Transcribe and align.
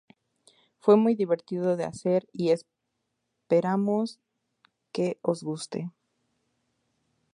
Fue 0.79 0.97
muy 0.97 1.13
divertido 1.13 1.77
de 1.77 1.83
hacer 1.83 2.27
y 2.33 2.49
esperamos 2.49 4.19
que 4.91 5.19
os 5.21 5.43
guste. 5.43 5.91